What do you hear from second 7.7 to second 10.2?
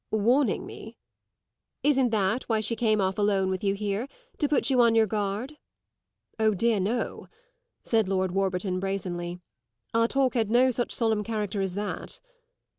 said Lord Warburton brazenly; "our